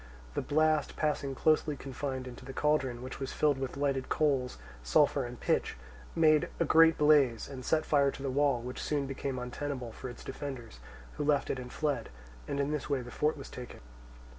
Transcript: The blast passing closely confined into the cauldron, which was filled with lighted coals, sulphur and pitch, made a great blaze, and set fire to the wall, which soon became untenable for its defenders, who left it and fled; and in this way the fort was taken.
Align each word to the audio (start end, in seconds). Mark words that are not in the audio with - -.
The 0.33 0.41
blast 0.41 0.95
passing 0.95 1.35
closely 1.35 1.77
confined 1.77 2.25
into 2.27 2.43
the 2.43 2.53
cauldron, 2.57 3.03
which 3.03 3.19
was 3.19 3.33
filled 3.33 3.59
with 3.59 3.77
lighted 3.77 4.09
coals, 4.09 4.57
sulphur 4.81 5.25
and 5.27 5.39
pitch, 5.39 5.77
made 6.15 6.49
a 6.59 6.65
great 6.65 6.97
blaze, 6.97 7.47
and 7.47 7.63
set 7.63 7.85
fire 7.85 8.09
to 8.09 8.23
the 8.23 8.31
wall, 8.31 8.61
which 8.63 8.81
soon 8.81 9.05
became 9.05 9.37
untenable 9.37 9.91
for 9.91 10.09
its 10.09 10.23
defenders, 10.23 10.79
who 11.17 11.23
left 11.23 11.51
it 11.51 11.59
and 11.59 11.71
fled; 11.71 12.09
and 12.47 12.59
in 12.59 12.71
this 12.71 12.89
way 12.89 13.01
the 13.03 13.11
fort 13.11 13.37
was 13.37 13.47
taken. 13.51 13.79